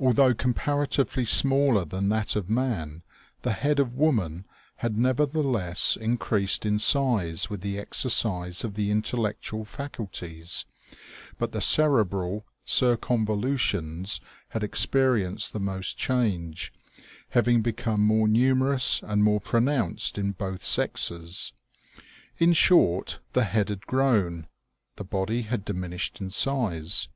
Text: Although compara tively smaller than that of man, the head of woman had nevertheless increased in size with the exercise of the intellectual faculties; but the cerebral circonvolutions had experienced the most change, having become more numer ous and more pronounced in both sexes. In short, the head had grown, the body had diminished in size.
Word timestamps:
Although 0.00 0.34
compara 0.34 0.84
tively 0.88 1.24
smaller 1.24 1.84
than 1.84 2.08
that 2.08 2.34
of 2.34 2.50
man, 2.50 3.04
the 3.42 3.52
head 3.52 3.78
of 3.78 3.94
woman 3.94 4.46
had 4.78 4.98
nevertheless 4.98 5.96
increased 5.96 6.66
in 6.66 6.80
size 6.80 7.48
with 7.48 7.60
the 7.60 7.78
exercise 7.78 8.64
of 8.64 8.74
the 8.74 8.90
intellectual 8.90 9.64
faculties; 9.64 10.64
but 11.38 11.52
the 11.52 11.60
cerebral 11.60 12.44
circonvolutions 12.66 14.18
had 14.48 14.64
experienced 14.64 15.52
the 15.52 15.60
most 15.60 15.96
change, 15.96 16.72
having 17.28 17.62
become 17.62 18.00
more 18.00 18.26
numer 18.26 18.74
ous 18.74 19.04
and 19.04 19.22
more 19.22 19.40
pronounced 19.40 20.18
in 20.18 20.32
both 20.32 20.64
sexes. 20.64 21.52
In 22.38 22.54
short, 22.54 23.20
the 23.34 23.44
head 23.44 23.68
had 23.68 23.86
grown, 23.86 24.48
the 24.96 25.04
body 25.04 25.42
had 25.42 25.64
diminished 25.64 26.20
in 26.20 26.30
size. 26.30 27.08